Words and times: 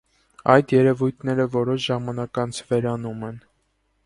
Այդ 0.53 0.71
երևույթները 0.75 1.45
որոշ 1.57 1.85
ժամանակ 1.91 2.43
անց 2.45 2.63
վերանում 2.73 3.29
են։ 3.31 3.41